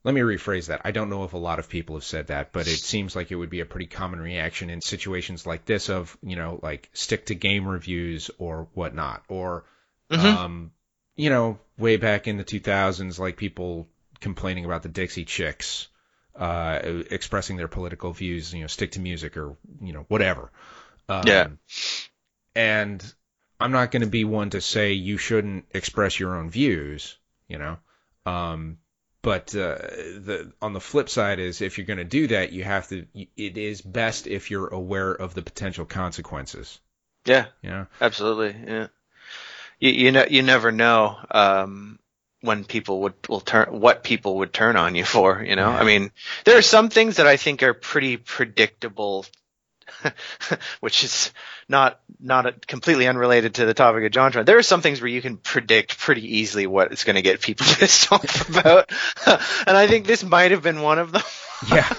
[0.03, 0.81] let me rephrase that.
[0.85, 3.31] I don't know if a lot of people have said that, but it seems like
[3.31, 6.91] it would be a pretty common reaction in situations like this of, you know, like
[6.93, 9.65] stick to game reviews or whatnot, or,
[10.11, 10.25] mm-hmm.
[10.27, 10.71] um,
[11.15, 13.87] you know, way back in the 2000s, like people
[14.19, 15.87] complaining about the Dixie Chicks,
[16.35, 20.51] uh, expressing their political views, you know, stick to music or, you know, whatever.
[21.09, 21.47] Um, yeah.
[22.53, 23.03] And
[23.59, 27.17] I'm not going to be one to say you shouldn't express your own views,
[27.47, 27.77] you know.
[28.25, 28.77] Um,
[29.21, 32.63] but uh, the on the flip side is if you're going to do that, you
[32.63, 33.05] have to.
[33.13, 36.79] It is best if you're aware of the potential consequences.
[37.25, 37.47] Yeah.
[37.61, 37.85] Yeah.
[37.99, 38.55] Absolutely.
[38.65, 38.87] Yeah.
[39.79, 41.99] You you know you never know um,
[42.41, 45.43] when people would will turn what people would turn on you for.
[45.43, 45.69] You know.
[45.69, 45.79] Yeah.
[45.79, 46.11] I mean,
[46.45, 49.25] there are some things that I think are pretty predictable
[50.79, 51.31] which is
[51.69, 54.45] not not a, completely unrelated to the topic of JonTron.
[54.45, 57.41] There are some things where you can predict pretty easily what it's going to get
[57.41, 58.91] people pissed off about,
[59.25, 61.23] and I think this might have been one of them.
[61.71, 61.91] yeah.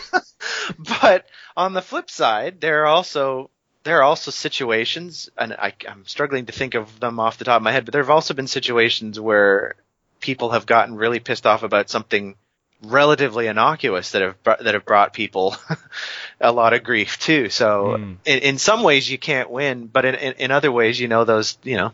[1.01, 3.51] but on the flip side, there are also
[3.85, 7.57] there are also situations, and I, I'm struggling to think of them off the top
[7.57, 9.77] of my head, but there have also been situations where
[10.21, 12.35] people have gotten really pissed off about something
[12.83, 15.57] relatively innocuous that have that have brought people
[16.41, 17.49] a lot of grief too.
[17.49, 18.17] So mm.
[18.25, 21.25] in, in some ways you can't win, but in, in, in other ways, you know,
[21.25, 21.93] those you know,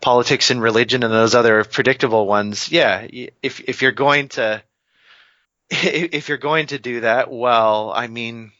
[0.00, 2.70] politics and religion and those other predictable ones.
[2.70, 3.06] Yeah,
[3.42, 4.62] if if you're going to
[5.70, 8.52] if you're going to do that, well, I mean,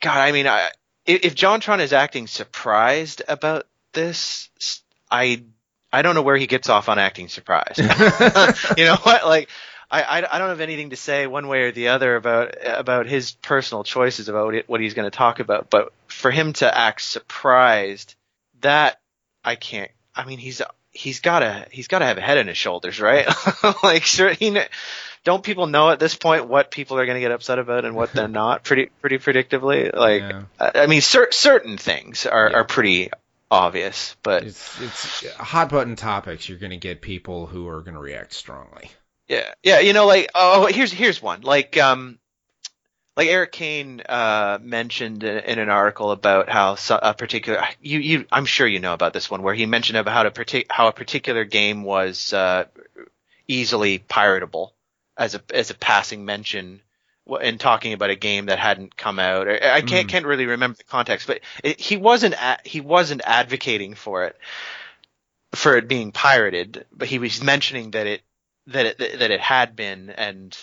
[0.00, 0.70] God, I mean, I,
[1.06, 4.48] if JonTron is acting surprised about this,
[5.10, 5.44] I
[5.92, 7.78] I don't know where he gets off on acting surprised.
[8.76, 9.24] you know what?
[9.24, 9.48] Like
[9.90, 13.06] I, I, I don't have anything to say one way or the other about about
[13.06, 15.70] his personal choices about it, what he's going to talk about.
[15.70, 18.14] But for him to act surprised,
[18.60, 19.00] that
[19.44, 19.90] I can't.
[20.14, 23.00] I mean, he's he's got to he's got to have a head on his shoulders,
[23.00, 23.28] right?
[23.82, 24.58] like, sure, he
[25.24, 27.94] don't people know at this point what people are going to get upset about and
[27.94, 29.94] what they're not pretty pretty predictably.
[29.94, 30.42] Like, yeah.
[30.60, 32.56] I, I, mean, cer- certain things are yeah.
[32.58, 33.10] are pretty
[33.50, 36.48] obvious, but it's it's hot button topics.
[36.48, 38.90] You're going to get people who are going to react strongly.
[39.34, 39.80] Yeah, yeah.
[39.80, 41.40] You know, like oh, here's here's one.
[41.40, 42.18] Like um,
[43.16, 48.26] like Erik Kain uh, mentioned in, in, an article about how a particular you you
[48.30, 50.86] I'm sure you know about this one where he mentioned about how to partic- how
[50.86, 52.66] a particular game was uh,
[53.48, 54.70] easily piratable
[55.16, 56.80] as a as a passing mention
[57.40, 59.48] in talking about a game that hadn't come out.
[59.48, 60.10] I can't mm.
[60.10, 64.36] can't really remember the context, but it, he wasn't a, he wasn't advocating for it
[65.54, 68.22] for it being pirated, but he was mentioning that it
[68.68, 70.56] that it that it had been and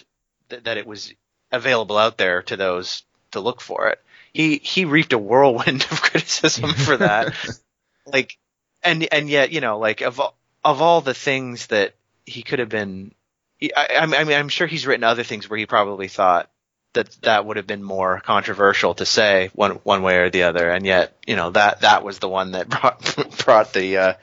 [0.50, 1.14] th- that it was
[1.52, 4.02] available out there to those to look for it.
[4.34, 7.34] He he reaped a whirlwind of criticism for that.
[8.06, 8.38] like
[8.84, 10.20] and and yet, you know, like of
[10.64, 11.94] of all the things that
[12.26, 13.14] he could have been
[13.62, 16.50] I, I mean I'm sure he's written other things where he probably thought
[16.94, 20.70] that that would have been more controversial to say one one way or the other
[20.70, 24.14] and yet, you know, that that was the one that brought brought the uh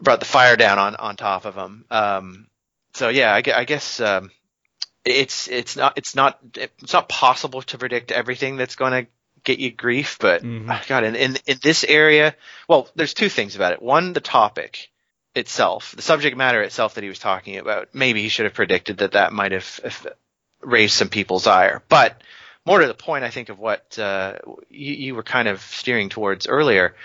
[0.00, 1.84] brought the fire down on on top of him.
[1.90, 2.47] Um,
[2.98, 4.30] so yeah, I, I guess um,
[5.04, 9.10] it's it's not it's not it's not possible to predict everything that's going to
[9.44, 10.70] get you grief, but mm-hmm.
[10.88, 12.34] God, in, in in this area,
[12.68, 13.80] well, there's two things about it.
[13.80, 14.90] One, the topic
[15.34, 17.94] itself, the subject matter itself that he was talking about.
[17.94, 19.80] Maybe he should have predicted that that might have
[20.60, 22.20] raised some people's ire, but
[22.66, 24.34] more to the point, I think of what uh,
[24.68, 26.96] you, you were kind of steering towards earlier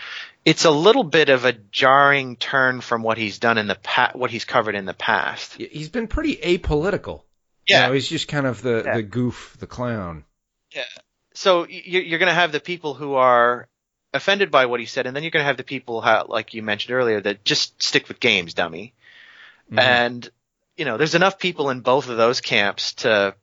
[0.46, 4.16] it's a little bit of a jarring turn from what he's done in the past,
[4.16, 5.56] what he's covered in the past.
[5.56, 7.24] He's been pretty apolitical.
[7.68, 8.96] Yeah, you know, he's just kind of the yeah.
[8.96, 10.26] the goof, the clown.
[10.72, 10.84] Yeah.
[11.34, 13.68] So you're going to have the people who are
[14.14, 16.54] offended by what he said, and then you're going to have the people, how, like
[16.54, 18.94] you mentioned earlier, that just stick with games, dummy.
[19.68, 19.80] Mm-hmm.
[19.80, 20.30] And
[20.78, 23.36] you know, there's enough people in both of those camps to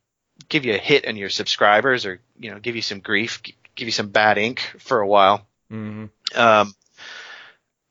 [0.49, 3.89] give you a hit on your subscribers, or you know, give you some grief, give
[3.89, 5.47] you some bad ink for a while.
[5.73, 6.39] Mm-hmm.
[6.39, 6.75] Um,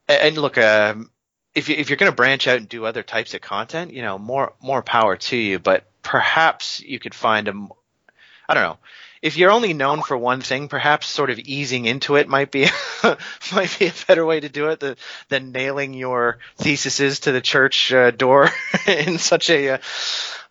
[0.10, 1.12] and look, um,
[1.56, 4.02] if you, if you're going to branch out and do other types of content, you
[4.02, 5.60] know, more more power to you.
[5.60, 7.68] But perhaps you could find a,
[8.48, 8.78] I don't know,
[9.22, 12.68] if you're only known for one thing, perhaps sort of easing into it might be
[13.52, 14.96] might be a better way to do it than,
[15.28, 18.50] than nailing your theses to the church uh, door
[18.88, 19.78] in such a uh,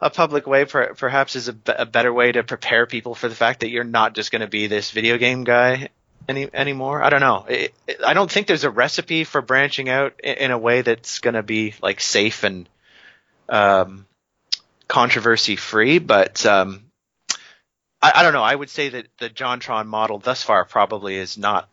[0.00, 0.64] a public way.
[0.64, 3.84] Per, perhaps is a, a better way to prepare people for the fact that you're
[3.84, 5.88] not just going to be this video game guy
[6.28, 7.02] any anymore.
[7.02, 7.46] I don't know.
[7.48, 10.82] It, it, I don't think there's a recipe for branching out in, in a way
[10.82, 12.68] that's going to be like safe and
[13.48, 14.06] um,
[14.86, 16.84] controversy free, but um,
[18.00, 18.42] I, I, don't know.
[18.42, 21.68] I would say that the JonTron model thus far probably is not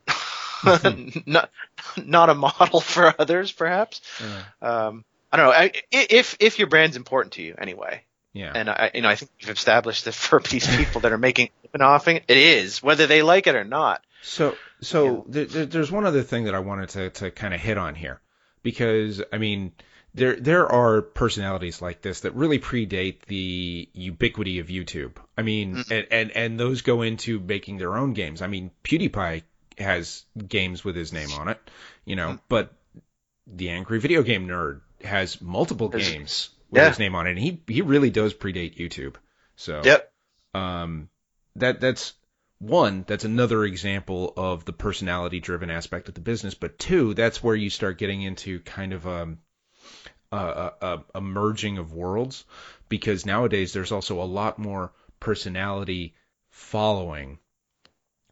[1.26, 1.50] not
[1.98, 4.02] not a model for others, perhaps.
[4.22, 4.88] Yeah.
[4.88, 5.52] Um, I don't know.
[5.52, 8.04] I, if if your brand's important to you, anyway.
[8.34, 8.52] Yeah.
[8.54, 11.50] And I, you know, I think we've established that for these people that are making
[11.74, 14.04] an offing, it is whether they like it or not.
[14.28, 15.46] So, so yeah.
[15.46, 18.22] there, there's one other thing that I wanted to to kind of hit on here,
[18.64, 19.72] because I mean,
[20.16, 25.18] there there are personalities like this that really predate the ubiquity of YouTube.
[25.38, 25.94] I mean, mm-hmm.
[25.94, 28.42] and, and and those go into making their own games.
[28.42, 29.44] I mean, PewDiePie
[29.78, 31.60] has games with his name on it,
[32.04, 32.44] you know, mm-hmm.
[32.50, 32.74] but
[33.46, 36.90] the Angry Video Game Nerd has multiple There's, games with yeah.
[36.90, 39.16] his name on it, and he he really does predate YouTube.
[39.56, 40.12] So, yep.
[40.56, 41.10] Um,
[41.58, 42.14] that that's
[42.68, 46.54] one, that's another example of the personality driven aspect of the business.
[46.54, 49.40] But two, that's where you start getting into kind of um
[50.32, 52.46] a, a, a merging of worlds
[52.90, 56.16] because nowadays there's also a lot more personality
[56.50, 57.40] following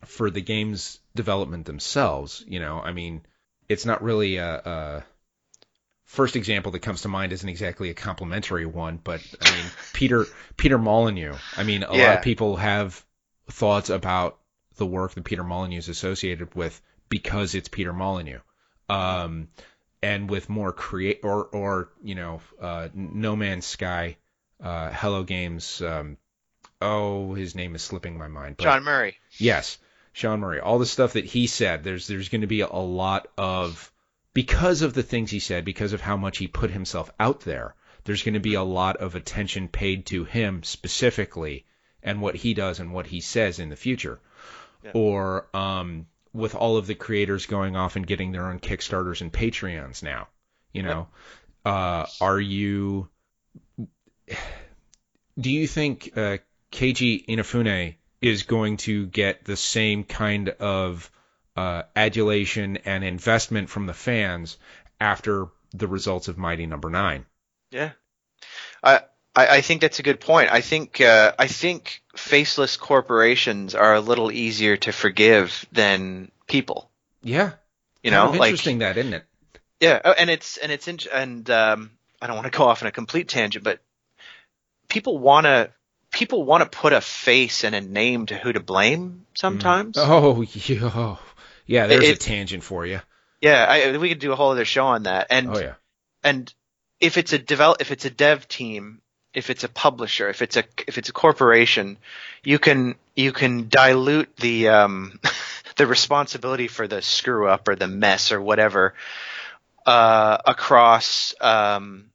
[0.06, 2.44] for the game's development themselves.
[2.48, 3.22] You know, I mean,
[3.70, 5.04] it's not really a, a
[6.06, 10.26] first example that comes to mind isn't exactly a complimentary one, but I mean, Peter
[10.58, 11.36] Peter Molyneux.
[11.58, 12.08] I mean, a yeah.
[12.08, 13.04] lot of people have
[13.50, 14.40] thoughts about
[14.78, 16.80] the work that Peter Molyneux is associated with
[17.10, 18.40] because it's Peter Molyneux.
[18.90, 19.50] Um,
[20.02, 24.18] and with more create or or you know uh, No Man's Sky,
[24.62, 25.82] uh, Hello Games.
[25.82, 26.18] Um,
[26.82, 28.58] oh, his name is slipping my mind.
[28.58, 29.16] But, Sean Murray.
[29.38, 29.78] Yes,
[30.12, 30.60] Sean Murray.
[30.60, 31.84] All the stuff that he said.
[31.84, 33.92] There's there's going to be a lot of
[34.34, 37.76] because of the things he said, because of how much he put himself out there.
[38.04, 41.66] There's going to be a lot of attention paid to him specifically
[42.04, 44.20] and what he does and what he says in the future.
[44.84, 44.92] Yeah.
[44.94, 49.32] Or um, with all of the creators going off and getting their own Kickstarters and
[49.32, 50.28] Patreons now.
[50.74, 51.08] You know,
[51.66, 53.08] uh, are you?
[55.40, 56.38] Do you think uh,
[56.72, 61.12] Keiji Inafune is going to get the same kind of
[61.56, 64.58] uh, adulation and investment from the fans
[65.00, 67.02] after the results of Mighty Number no.
[67.02, 67.26] Nine?
[67.70, 67.92] Yeah,
[68.84, 69.02] I,
[69.36, 70.52] I think that's a good point.
[70.52, 76.92] I think uh, I think faceless corporations are a little easier to forgive than people.
[77.24, 77.54] Yeah.
[78.04, 79.24] You know, kind of interesting like, that, isn't it?
[79.80, 81.92] Yeah, oh, and it's and it's in, and um,
[82.22, 83.80] I don't want to go off on a complete tangent, but
[84.88, 85.72] people want to
[86.12, 89.98] people want to put a face and a name to who to blame sometimes.
[89.98, 90.06] Mm.
[90.08, 91.18] Oh, yeah,
[91.66, 91.88] yeah.
[91.88, 93.02] There's it, a tangent for you.
[93.42, 95.28] Yeah, I, we could do a whole other show on that.
[95.30, 95.74] And oh yeah.
[96.24, 96.54] And
[97.02, 99.02] if it's a develop, if it's a dev team
[99.34, 101.98] if it's a publisher, if it's a if it's a corporation,
[102.44, 105.20] you can you can dilute the um,
[105.78, 108.94] the responsibility for the screw up or the mess or whatever
[109.86, 112.06] uh, across um,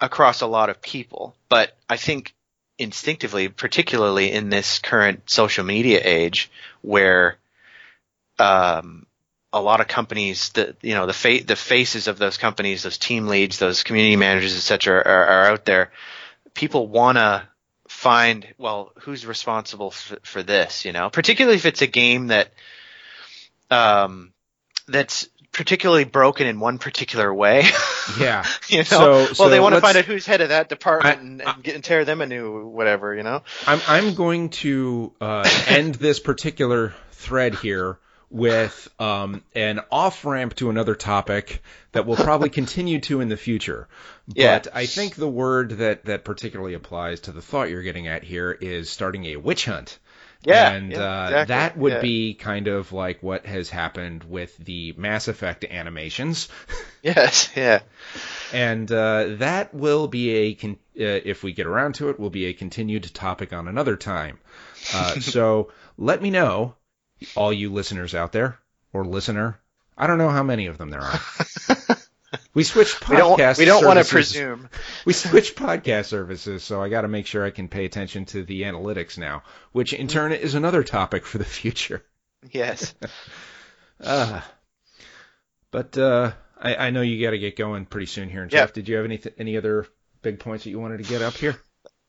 [0.00, 1.34] across a lot of people.
[1.48, 2.34] But I think
[2.78, 6.50] instinctively, particularly in this current social media age,
[6.82, 7.36] where
[8.38, 9.06] um,
[9.52, 12.98] a lot of companies, the you know the fa- the faces of those companies, those
[12.98, 15.90] team leads, those community managers, etc., are, are out there
[16.54, 17.42] people want to
[17.88, 21.10] find well who's responsible for, for this you know?
[21.10, 22.52] Particularly if it's a game that
[23.70, 24.32] um
[24.88, 27.64] that's particularly broken in one particular way.
[28.18, 28.44] Yeah.
[28.68, 28.82] You know?
[28.84, 31.42] So, well so they want to find out who's head of that department I, and,
[31.42, 33.42] and, get, and tear them a new whatever you know?
[33.66, 37.98] I'm i'm going to uh, end this particular thread here
[38.30, 41.62] with um, an off ramp to another topic
[41.92, 43.88] that we'll probably continue to in the future.
[44.28, 44.60] But yeah.
[44.72, 48.52] I think the word that, that particularly applies to the thought you're getting at here
[48.52, 49.98] is starting a witch hunt.
[50.42, 51.44] Yeah, and yeah, uh, exactly.
[51.48, 52.00] that would yeah.
[52.00, 56.48] be kind of like what has happened with the Mass Effect animations.
[57.02, 57.80] yes, yeah.
[58.50, 62.30] And uh, that will be a, con- uh, if we get around to it, will
[62.30, 64.38] be a continued topic on another time.
[64.94, 66.74] Uh, so let me know
[67.34, 68.58] all you listeners out there,
[68.92, 69.58] or listener.
[69.96, 71.20] I don't know how many of them there are.
[72.54, 73.58] we switched podcast.
[73.58, 74.68] We don't, don't want to presume.
[75.04, 78.42] We switched podcast services, so I got to make sure I can pay attention to
[78.42, 79.42] the analytics now,
[79.72, 82.04] which in turn is another topic for the future.
[82.50, 82.94] Yes.
[84.02, 84.40] uh,
[85.70, 88.42] but uh, I, I know you got to get going pretty soon here.
[88.42, 89.86] And Jeff, did you have any any other
[90.22, 91.56] big points that you wanted to get up here?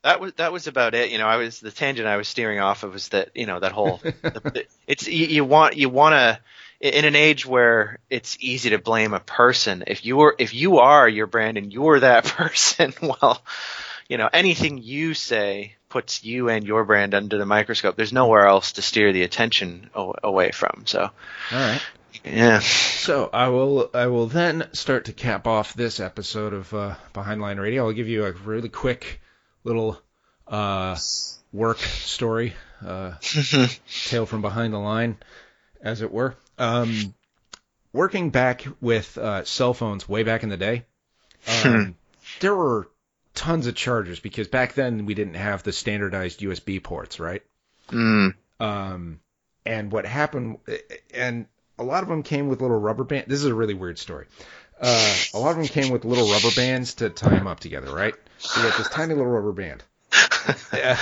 [0.04, 1.12] That was that was about it.
[1.12, 3.60] You know, I was the tangent I was steering off of was that you know
[3.60, 6.40] that whole the, it's you, you want you want to
[6.80, 10.80] in an age where it's easy to blame a person if you are if you
[10.80, 13.42] are your brand and you're that person well
[14.10, 17.96] you know anything you say puts you and your brand under the microscope.
[17.96, 21.02] There's nowhere else to steer the attention away from so.
[21.02, 21.12] All
[21.52, 21.82] right.
[22.26, 22.60] Yeah.
[22.60, 27.42] So i will i will then start to cap off this episode of uh, behind
[27.42, 27.86] line radio.
[27.86, 29.21] I'll give you a really quick
[29.64, 30.00] little
[30.48, 30.98] uh,
[31.52, 32.54] work story
[32.86, 33.14] uh,
[34.06, 35.18] tale from behind the line
[35.82, 37.14] as it were um,
[37.94, 40.86] working back with uh, cell phones way back in the day,
[41.48, 41.96] um,
[42.40, 42.90] there were
[43.34, 47.42] tons of chargers because back then we didn't have the standardized USB ports, right?
[47.90, 48.36] Mm.
[48.60, 49.20] Um,
[49.66, 50.60] and what happened,
[51.14, 51.48] and
[51.80, 53.28] a lot of them came with little rubber bands.
[53.28, 54.28] This is a really weird story.
[54.82, 57.94] Uh, a lot of them came with little rubber bands to tie them up together,
[57.94, 58.16] right?
[58.40, 59.84] So you got this tiny little rubber band.
[60.74, 60.98] uh,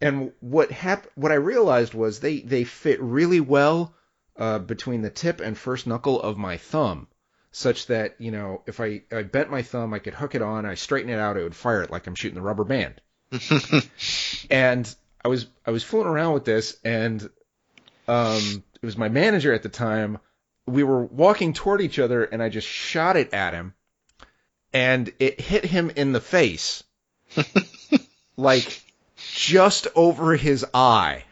[0.00, 3.94] and what hap- what I realized was they, they fit really well
[4.36, 7.08] uh, between the tip and first knuckle of my thumb,
[7.50, 10.64] such that you know if I, I bent my thumb, I could hook it on.
[10.64, 13.00] I straighten it out, it would fire it like I'm shooting the rubber band.
[14.50, 14.94] and
[15.24, 17.28] I was I was fooling around with this, and
[18.06, 20.18] um, it was my manager at the time.
[20.72, 23.74] We were walking toward each other, and I just shot it at him,
[24.72, 26.82] and it hit him in the face,
[28.36, 28.82] like
[29.16, 31.24] just over his eye.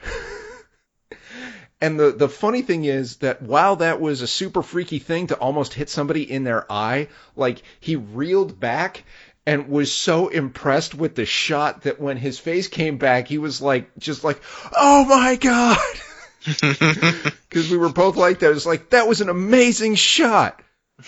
[1.80, 5.36] And the, the funny thing is that while that was a super freaky thing to
[5.36, 9.04] almost hit somebody in their eye, like he reeled back
[9.46, 13.62] and was so impressed with the shot that when his face came back, he was
[13.62, 14.40] like, just like,
[14.76, 15.78] oh my god!
[17.48, 18.50] Because we were both like that.
[18.50, 20.60] It was like, that was an amazing shot!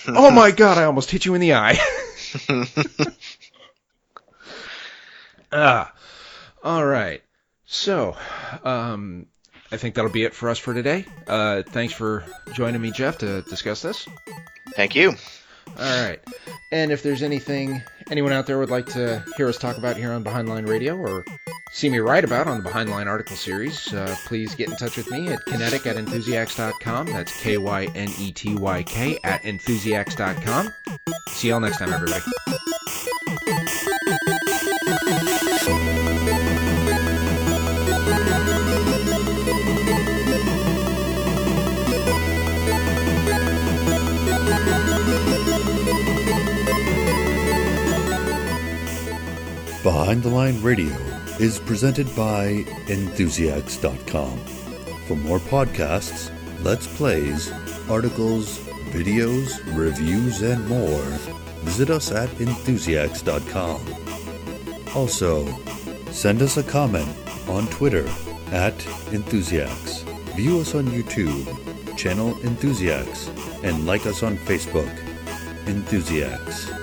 [0.09, 1.78] oh my god, I almost hit you in the eye.
[5.53, 5.93] ah.
[6.62, 7.22] All right.
[7.66, 8.16] So,
[8.64, 9.26] um,
[9.72, 11.07] I think that'll be it for us for today.
[11.26, 12.24] Uh, thanks for
[12.55, 14.09] joining me, Jeff, to discuss this.
[14.74, 15.14] Thank you.
[15.79, 16.21] All right.
[16.73, 20.12] And if there's anything anyone out there would like to hear us talk about here
[20.12, 21.25] on Behind Line Radio or
[21.73, 24.97] see me write about on the Behind Line article series, uh, please get in touch
[24.97, 27.07] with me at kynetyk at enthusiacs.com.
[27.07, 30.71] That's K Y N E T Y K at enthusiacs.com.
[31.29, 32.23] See y'all next time, everybody.
[49.83, 50.95] Behind the Line Radio
[51.39, 54.39] is presented by Enthusiacs.com.
[55.07, 56.31] For more podcasts,
[56.62, 57.51] Let's Plays,
[57.89, 58.59] articles,
[58.91, 61.01] videos, reviews, and more,
[61.64, 63.81] visit us at Enthusiacs.com.
[64.95, 65.47] Also,
[66.11, 67.09] send us a comment
[67.49, 68.07] on Twitter
[68.53, 68.76] at
[69.12, 70.03] Enthusiacs.
[70.37, 73.31] View us on YouTube, channel Enthusiacs,
[73.64, 74.95] and like us on Facebook,
[75.66, 76.80] Enthusiacs.